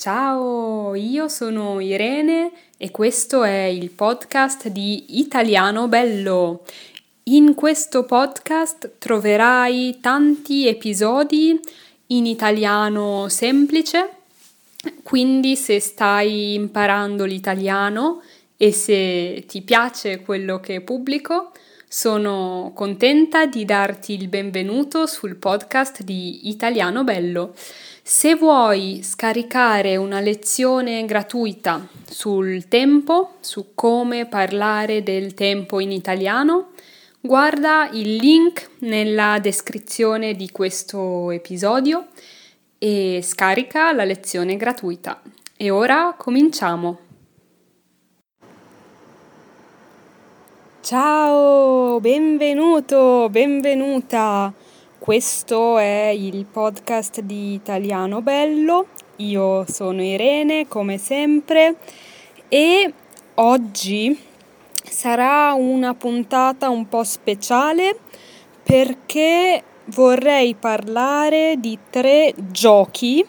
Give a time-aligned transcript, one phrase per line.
[0.00, 6.62] Ciao, io sono Irene e questo è il podcast di Italiano Bello.
[7.24, 11.58] In questo podcast troverai tanti episodi
[12.06, 14.10] in italiano semplice,
[15.02, 18.22] quindi se stai imparando l'italiano
[18.56, 21.50] e se ti piace quello che pubblico,
[21.90, 27.54] sono contenta di darti il benvenuto sul podcast di Italiano Bello.
[28.02, 36.72] Se vuoi scaricare una lezione gratuita sul tempo, su come parlare del tempo in italiano,
[37.20, 42.08] guarda il link nella descrizione di questo episodio
[42.76, 45.22] e scarica la lezione gratuita.
[45.56, 47.07] E ora cominciamo.
[50.88, 54.50] Ciao, benvenuto, benvenuta.
[54.98, 58.86] Questo è il podcast di Italiano Bello.
[59.16, 61.76] Io sono Irene, come sempre,
[62.48, 62.90] e
[63.34, 64.18] oggi
[64.82, 67.94] sarà una puntata un po' speciale
[68.62, 73.22] perché vorrei parlare di tre giochi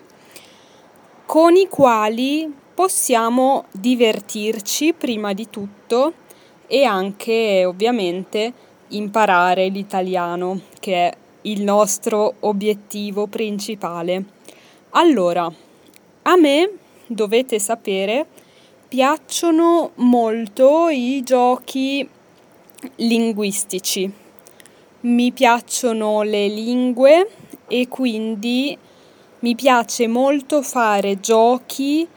[1.26, 6.14] con i quali possiamo divertirci prima di tutto
[6.72, 8.54] e anche ovviamente
[8.90, 14.24] imparare l'italiano che è il nostro obiettivo principale.
[14.92, 15.52] Allora,
[16.22, 16.70] a me,
[17.08, 18.26] dovete sapere,
[18.88, 22.08] piacciono molto i giochi
[22.98, 24.12] linguistici.
[25.02, 27.30] Mi piacciono le lingue
[27.68, 28.78] e quindi
[29.40, 32.08] mi piace molto fare giochi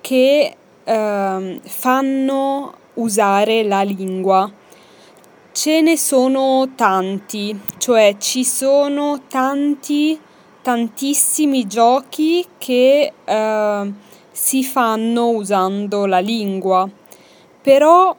[0.00, 4.50] che eh, fanno usare la lingua
[5.52, 10.18] Ce ne sono tanti, cioè ci sono tanti,
[10.62, 13.92] tantissimi giochi che eh,
[14.30, 16.88] si fanno usando la lingua.
[17.60, 18.16] Però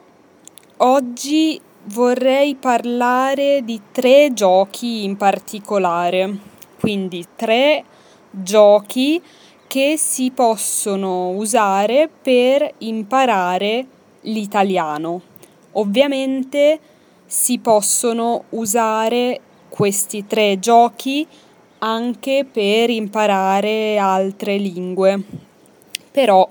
[0.78, 6.38] oggi vorrei parlare di tre giochi in particolare,
[6.80, 7.86] quindi tre
[8.30, 9.22] giochi
[9.68, 13.88] che si possono usare per imparare
[14.22, 15.22] l'italiano.
[15.74, 16.80] Ovviamente
[17.26, 19.40] si possono usare
[19.70, 21.26] questi tre giochi
[21.80, 25.24] anche per imparare altre lingue.
[26.12, 26.48] Però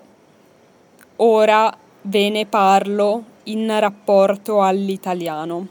[1.16, 5.66] ora ve ne parlo in rapporto all'italiano.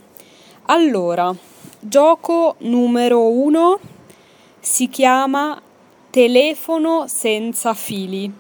[0.65, 1.35] Allora,
[1.79, 3.79] gioco numero uno
[4.59, 5.59] si chiama
[6.11, 8.31] telefono senza fili.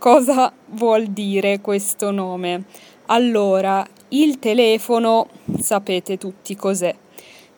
[0.00, 2.64] Cosa vuol dire questo nome?
[3.08, 5.28] Allora, il telefono,
[5.60, 6.96] sapete tutti cos'è.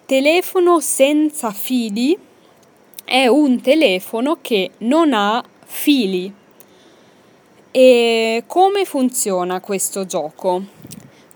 [0.04, 2.18] Telefono senza fili
[3.04, 6.34] è un telefono che non ha fili.
[7.70, 10.64] E come funziona questo gioco?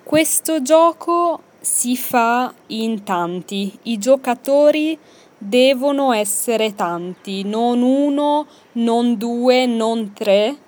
[0.02, 3.72] Questo gioco si fa in tanti.
[3.82, 4.98] I giocatori
[5.38, 10.64] devono essere tanti, non uno, non due, non tre,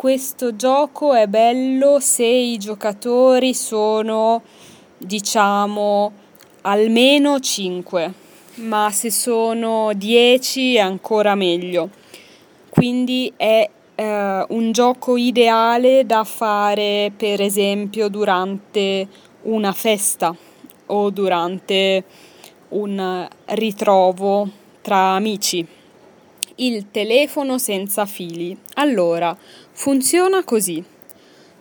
[0.00, 4.40] questo gioco è bello se i giocatori sono,
[4.96, 6.12] diciamo,
[6.62, 8.12] almeno 5,
[8.54, 11.90] ma se sono 10 è ancora meglio.
[12.70, 19.06] Quindi è eh, un gioco ideale da fare per esempio durante
[19.42, 20.34] una festa
[20.86, 22.04] o durante
[22.68, 24.48] un ritrovo
[24.80, 25.78] tra amici
[26.60, 28.56] il telefono senza fili.
[28.74, 29.36] Allora,
[29.72, 30.82] funziona così.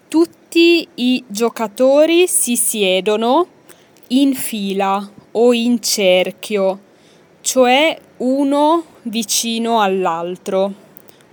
[0.07, 3.47] Tutti i giocatori si siedono
[4.07, 6.79] in fila o in cerchio,
[7.41, 10.87] cioè uno vicino all'altro.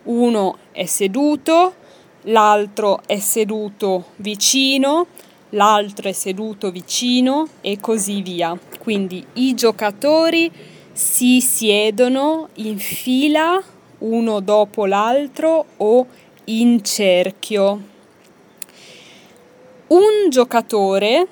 [0.04, 1.74] Uno è seduto,
[2.22, 5.06] l'altro è seduto vicino,
[5.50, 8.56] l'altro è seduto vicino e così via.
[8.78, 10.52] Quindi i giocatori
[10.96, 13.62] si siedono in fila
[13.98, 16.06] uno dopo l'altro o
[16.44, 17.80] in cerchio.
[19.88, 21.28] Un giocatore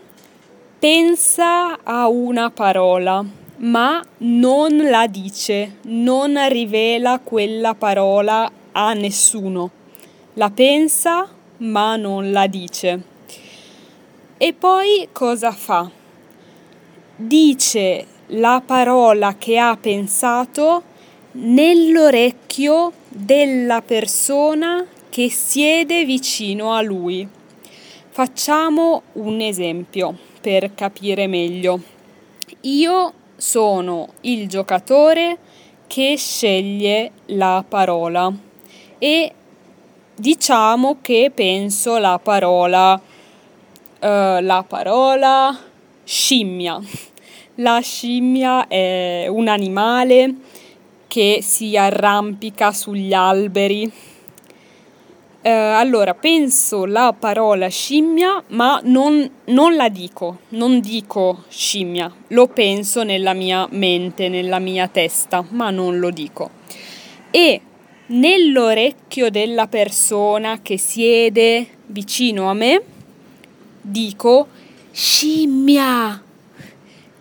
[0.79, 3.25] pensa a una parola,
[3.57, 9.71] ma non la dice, non rivela quella parola a nessuno.
[10.35, 11.27] La pensa,
[11.59, 13.03] ma non la dice.
[14.37, 15.91] E poi cosa fa?
[17.17, 20.83] Dice la parola che ha pensato
[21.33, 27.27] nell'orecchio della persona che siede vicino a lui.
[28.09, 31.81] Facciamo un esempio per capire meglio.
[32.63, 35.39] Io sono il giocatore
[35.87, 38.33] che sceglie la parola
[38.99, 39.33] e
[40.15, 43.01] diciamo che penso la parola, uh,
[44.01, 45.59] la parola
[46.05, 46.81] scimmia.
[47.59, 50.35] La scimmia è un animale
[51.07, 53.85] che si arrampica sugli alberi.
[53.85, 62.49] Uh, allora, penso la parola scimmia, ma non, non la dico, non dico scimmia, lo
[62.49, 66.51] penso nella mia mente, nella mia testa, ma non lo dico.
[67.31, 67.61] E
[68.07, 72.83] nell'orecchio della persona che siede vicino a me
[73.81, 74.49] dico
[74.91, 76.24] scimmia.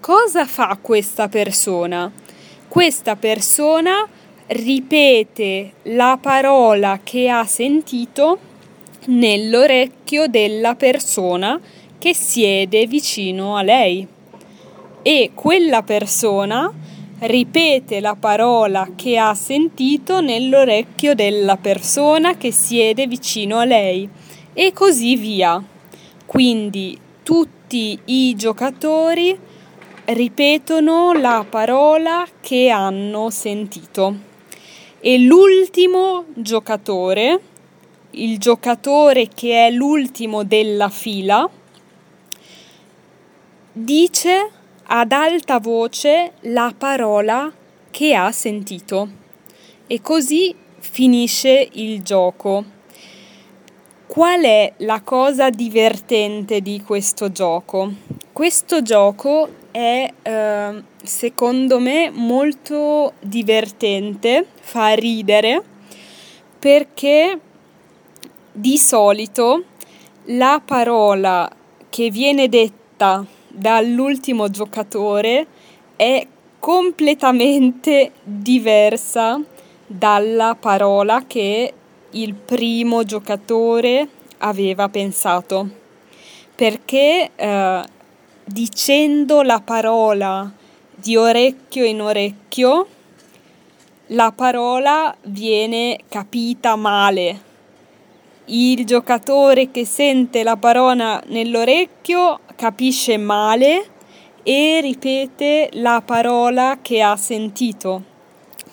[0.04, 2.12] Cosa fa questa persona?
[2.68, 4.06] Questa persona
[4.48, 8.38] ripete la parola che ha sentito
[9.06, 11.58] nell'orecchio della persona
[11.98, 14.06] che siede vicino a lei
[15.02, 16.70] e quella persona
[17.20, 24.10] ripete la parola che ha sentito nell'orecchio della persona che siede vicino a lei
[24.52, 25.64] e così via.
[26.26, 29.52] Quindi tutti i giocatori
[30.06, 34.32] ripetono la parola che hanno sentito.
[35.00, 37.40] E l'ultimo giocatore,
[38.12, 41.50] il giocatore che è l'ultimo della fila,
[43.72, 44.52] dice
[44.86, 47.52] ad alta voce la parola
[47.90, 49.10] che ha sentito.
[49.88, 52.64] E così finisce il gioco.
[54.08, 57.92] Qual è la cosa divertente di questo gioco?
[58.34, 65.62] Questo gioco è eh, secondo me molto divertente, fa ridere
[66.58, 67.40] perché
[68.52, 69.66] di solito
[70.26, 71.48] la parola
[71.92, 75.46] che viene detta dall'ultimo giocatore
[75.96, 76.26] è
[76.58, 79.40] completamente diversa
[79.86, 81.74] dalla parola che
[82.10, 84.08] il primo giocatore
[84.40, 85.82] aveva pensato.
[86.56, 87.93] Perché eh,
[88.46, 90.52] dicendo la parola
[90.96, 92.88] di orecchio in orecchio
[94.08, 97.52] la parola viene capita male
[98.48, 103.86] il giocatore che sente la parola nell'orecchio capisce male
[104.44, 108.04] e ripete la parola che ha sentito.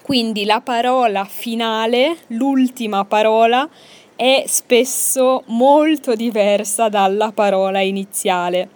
[0.02, 3.68] Quindi la parola finale, l'ultima parola,
[4.16, 8.70] è spesso molto diversa dalla parola iniziale.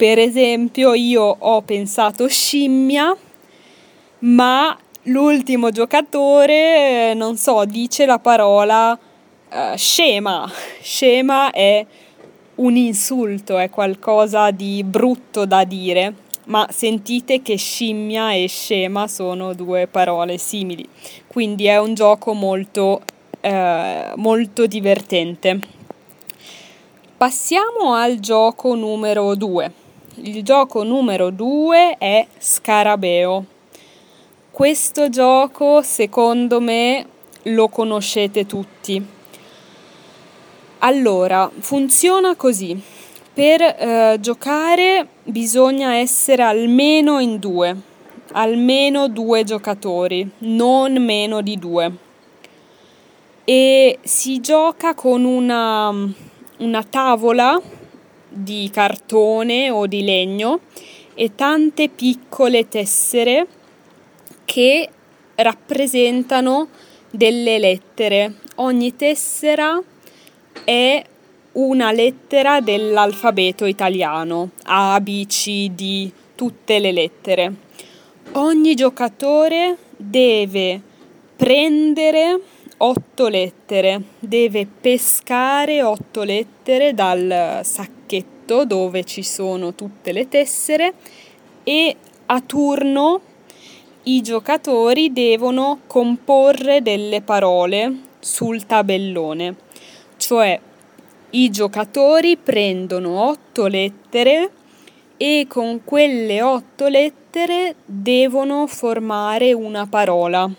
[0.00, 3.14] Per esempio, io ho pensato scimmia,
[4.20, 10.50] ma l'ultimo giocatore, non so, dice la parola uh, scema.
[10.80, 11.84] Scema è
[12.54, 16.14] un insulto, è qualcosa di brutto da dire,
[16.46, 20.88] ma sentite che scimmia e scema sono due parole simili,
[21.26, 23.02] quindi è un gioco molto,
[23.42, 25.60] eh, molto divertente.
[27.18, 29.79] Passiamo al gioco numero 2.
[30.22, 33.44] Il gioco numero 2 è Scarabeo.
[34.50, 37.06] Questo gioco, secondo me,
[37.44, 39.18] lo conoscete tutti
[40.80, 42.80] allora, funziona così.
[43.32, 47.76] Per eh, giocare bisogna essere almeno in due,
[48.32, 51.92] almeno due giocatori, non meno di due.
[53.44, 55.90] E si gioca con una,
[56.58, 57.60] una tavola
[58.30, 60.60] di cartone o di legno
[61.14, 63.46] e tante piccole tessere
[64.44, 64.88] che
[65.34, 66.68] rappresentano
[67.10, 68.34] delle lettere.
[68.56, 69.80] Ogni tessera
[70.64, 71.04] è
[71.52, 77.54] una lettera dell'alfabeto italiano, A, B, C, D, tutte le lettere.
[78.32, 80.80] Ogni giocatore deve
[81.36, 82.40] prendere
[82.78, 87.99] otto lettere, deve pescare otto lettere dal sacchetto
[88.64, 90.94] dove ci sono tutte le tessere
[91.64, 93.20] e a turno
[94.04, 99.56] i giocatori devono comporre delle parole sul tabellone
[100.16, 100.60] cioè
[101.30, 104.50] i giocatori prendono otto lettere
[105.16, 110.50] e con quelle otto lettere devono formare una parola.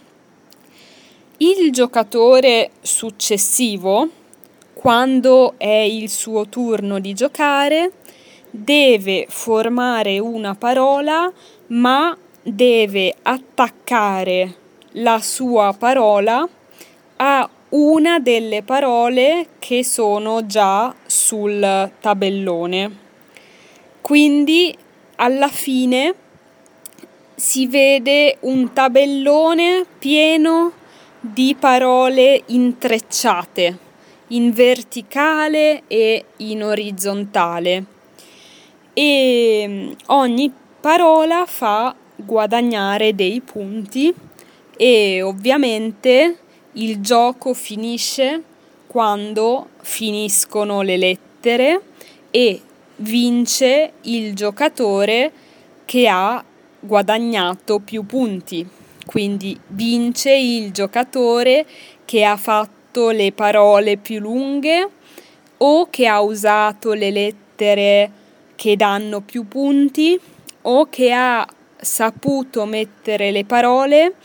[1.38, 4.07] Il giocatore successivo,
[4.81, 7.91] quando è il suo turno di giocare,
[8.50, 11.31] deve formare una parola,
[11.67, 14.55] ma deve attaccare
[14.93, 16.50] la sua parola
[17.17, 22.97] a una delle parole che sono già sul tabellone.
[24.01, 24.75] Quindi
[25.17, 26.15] alla fine
[27.35, 30.71] si vede un tabellone pieno
[31.19, 33.89] di parole intrecciate.
[34.31, 37.85] In verticale e in orizzontale
[38.93, 44.13] e mm, ogni parola fa guadagnare dei punti
[44.75, 46.38] e ovviamente
[46.73, 48.43] il gioco finisce
[48.88, 51.81] quando finiscono le lettere
[52.29, 52.61] e
[52.97, 55.31] vince il giocatore
[55.85, 56.43] che ha
[56.79, 58.67] guadagnato più punti.
[59.05, 61.65] Quindi vince il giocatore
[62.05, 62.80] che ha fatto
[63.12, 64.89] le parole più lunghe
[65.57, 68.12] o che ha usato le lettere
[68.55, 70.19] che danno più punti
[70.63, 74.15] o che ha saputo mettere le parole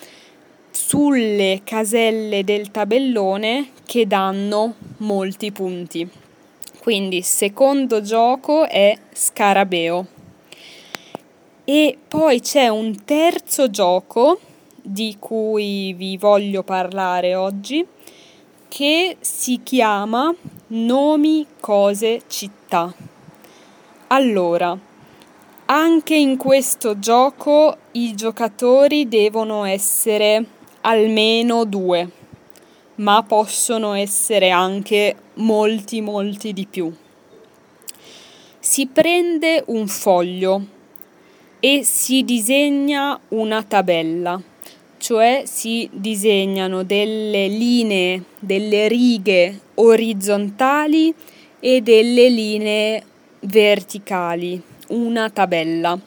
[0.70, 6.08] sulle caselle del tabellone che danno molti punti.
[6.80, 10.06] Quindi secondo gioco è scarabeo.
[11.64, 14.38] E poi c'è un terzo gioco
[14.80, 17.84] di cui vi voglio parlare oggi
[18.68, 20.34] che si chiama
[20.68, 22.92] Nomi, cose, città.
[24.08, 24.78] Allora,
[25.66, 30.44] anche in questo gioco i giocatori devono essere
[30.82, 32.10] almeno due,
[32.96, 36.92] ma possono essere anche molti, molti di più.
[38.58, 40.64] Si prende un foglio
[41.60, 44.40] e si disegna una tabella,
[44.98, 51.14] cioè si disegnano delle linee, delle righe orizzontali
[51.60, 53.02] e delle linee
[53.40, 55.98] verticali, una tabella.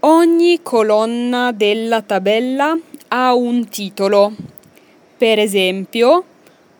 [0.00, 2.76] Ogni colonna della tabella
[3.08, 4.32] ha un titolo.
[5.16, 6.24] Per esempio,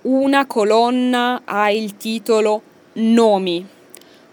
[0.02, 2.62] una colonna ha il titolo
[2.95, 3.66] nomi,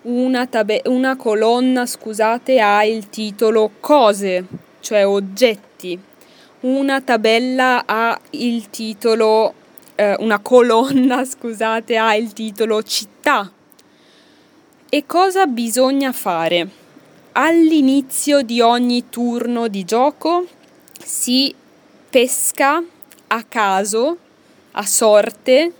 [0.03, 4.45] una, tabe- una colonna, scusate, ha il titolo cose,
[4.79, 5.99] cioè oggetti.
[6.59, 9.53] Una tabella ha il titolo,
[9.93, 13.51] eh, una colonna, scusate, ha il titolo città.
[14.89, 16.67] E cosa bisogna fare?
[17.33, 20.47] All'inizio di ogni turno di gioco
[20.99, 21.53] si
[22.09, 22.81] pesca
[23.27, 24.17] a caso,
[24.71, 25.73] a sorte,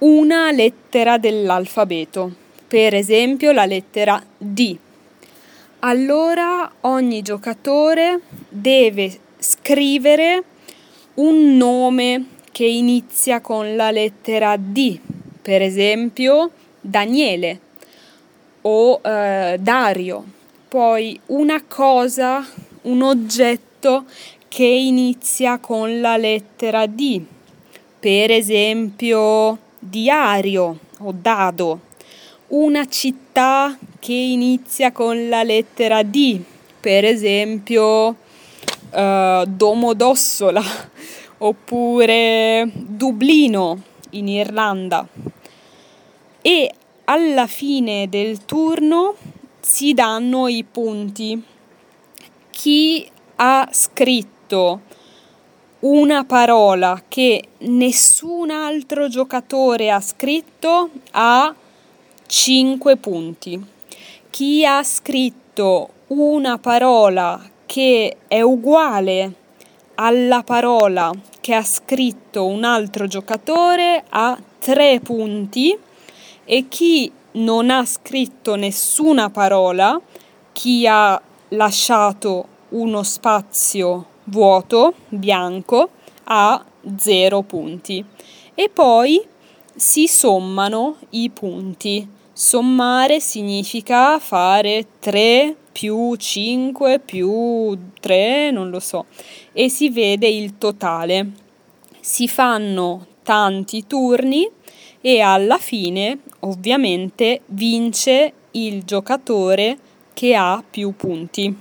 [0.00, 2.30] una lettera dell'alfabeto,
[2.68, 4.76] per esempio la lettera D.
[5.78, 8.20] Allora ogni giocatore
[8.50, 10.44] deve scrivere
[11.14, 14.98] un nome che inizia con la lettera D,
[15.42, 17.60] per esempio Daniele
[18.62, 20.24] o eh, Dario.
[20.68, 22.46] Poi una cosa,
[22.82, 24.04] un oggetto
[24.46, 27.22] che inizia con la lettera D,
[27.98, 31.80] per esempio diario o dado.
[32.48, 36.40] Una città che inizia con la lettera D,
[36.80, 38.16] per esempio
[38.90, 40.62] eh, Domodossola
[41.38, 45.06] oppure Dublino in Irlanda.
[46.42, 46.72] E
[47.04, 49.14] alla fine del turno
[49.60, 51.42] si danno i punti.
[52.50, 54.80] Chi ha scritto
[55.80, 61.54] una parola che nessun altro giocatore ha scritto ha
[62.26, 63.64] 5 punti.
[64.28, 69.32] Chi ha scritto una parola che è uguale
[69.94, 75.78] alla parola che ha scritto un altro giocatore ha 3 punti
[76.44, 80.00] e chi non ha scritto nessuna parola,
[80.50, 85.90] chi ha lasciato uno spazio vuoto, bianco,
[86.24, 86.64] ha
[86.96, 88.04] zero punti.
[88.52, 89.24] E poi
[89.76, 92.04] si sommano i punti.
[92.32, 99.06] Sommare significa fare 3 più 5 più 3, non lo so,
[99.52, 101.30] e si vede il totale.
[102.00, 104.48] Si fanno tanti turni
[105.00, 109.78] e alla fine ovviamente vince il giocatore
[110.12, 111.56] che ha più punti.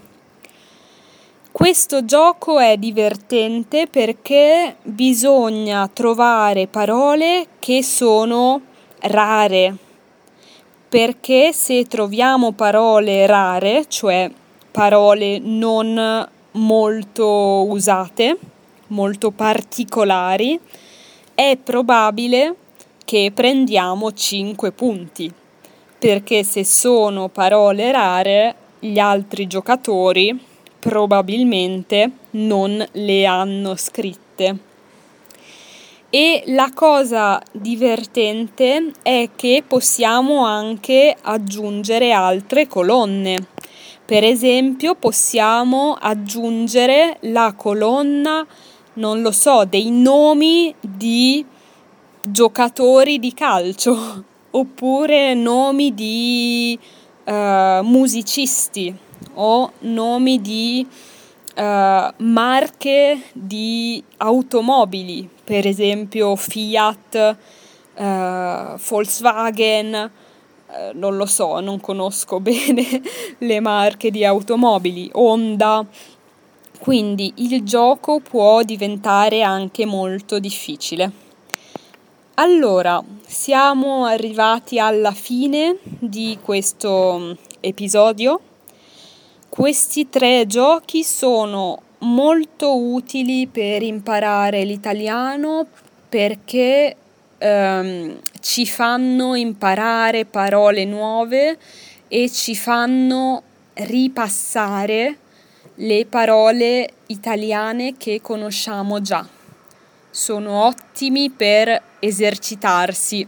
[1.51, 8.61] Questo gioco è divertente perché bisogna trovare parole che sono
[9.01, 9.75] rare,
[10.89, 14.29] perché se troviamo parole rare, cioè
[14.71, 18.37] parole non molto usate,
[18.87, 20.59] molto particolari,
[21.35, 22.55] è probabile
[23.05, 25.31] che prendiamo 5 punti,
[25.99, 30.37] perché se sono parole rare gli altri giocatori
[30.79, 34.68] probabilmente non le hanno scritte.
[36.11, 43.45] E la cosa divertente è che possiamo anche aggiungere altre colonne.
[44.05, 48.43] Per esempio, possiamo aggiungere la colonna,
[48.93, 51.45] non lo so, dei nomi di
[52.23, 56.77] giocatori di calcio oppure nomi di
[57.25, 58.91] uh, musicisti
[59.35, 60.87] o nomi di
[61.55, 67.37] uh, marche di automobili, per esempio Fiat,
[67.95, 70.11] uh, Volkswagen,
[70.93, 73.01] non lo so, non conosco bene
[73.39, 75.83] le marche di automobili, Honda.
[76.77, 81.11] Quindi il gioco può diventare anche molto difficile.
[82.35, 88.39] Allora, siamo arrivati alla fine di questo mm, episodio.
[89.49, 95.65] Questi tre giochi sono molto utili per imparare l'italiano
[96.07, 96.95] perché
[97.37, 101.57] ehm, ci fanno imparare parole nuove
[102.07, 105.17] e ci fanno ripassare
[105.75, 109.25] le parole italiane che conosciamo già.
[110.09, 113.27] Sono ottimi per esercitarsi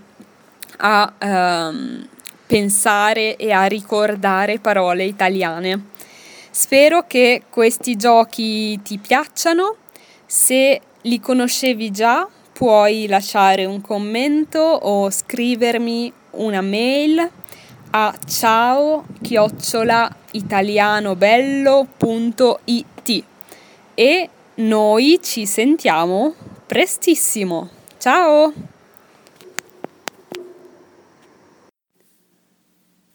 [0.78, 2.08] a ehm,
[2.48, 5.91] pensare e a ricordare parole italiane.
[6.54, 9.78] Spero che questi giochi ti piacciono.
[10.26, 17.26] Se li conoscevi già, puoi lasciare un commento o scrivermi una mail
[17.92, 23.24] a ciao chiocciola italianobello.it
[23.96, 26.34] e noi ci sentiamo
[26.68, 27.70] prestissimo.
[27.98, 28.81] Ciao!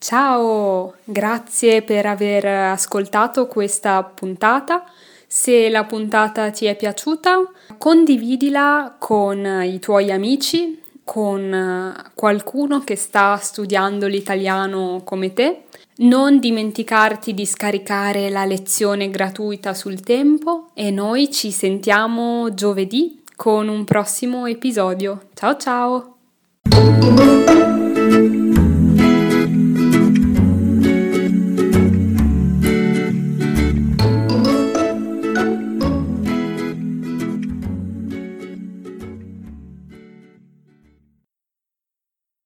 [0.07, 4.85] Ciao, grazie per aver ascoltato questa puntata.
[5.27, 7.43] Se la puntata ti è piaciuta,
[7.77, 15.63] condividila con i tuoi amici, con qualcuno che sta studiando l'italiano come te.
[15.97, 23.67] Non dimenticarti di scaricare la lezione gratuita sul tempo e noi ci sentiamo giovedì con
[23.67, 25.23] un prossimo episodio.
[25.35, 26.17] Ciao ciao!